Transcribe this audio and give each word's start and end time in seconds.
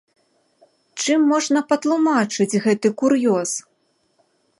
Чым 1.01 1.19
можна 1.31 1.59
патлумачыць 1.73 2.59
гэты 2.65 2.87
кур'ёз? 3.03 3.49